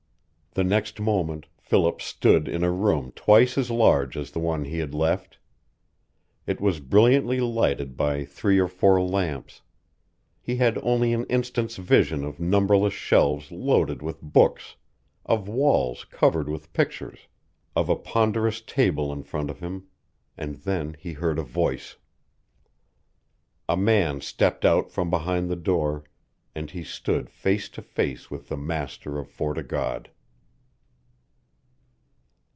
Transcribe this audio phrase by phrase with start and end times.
[0.53, 4.79] The next moment Philip stood in a room twice as large as the one he
[4.79, 5.37] had left.
[6.45, 9.61] It was brilliantly lighted by three or four lamps;
[10.41, 14.75] he had only an instant's vision of numberless shelves loaded with books,
[15.25, 17.29] of walls covered with pictures,
[17.73, 19.85] of a ponderous table in front of him,
[20.37, 21.95] and then he heard a voice.
[23.69, 26.03] A man stepped out from beside the door,
[26.53, 30.09] and he stood face to face with the master of Fort o' God.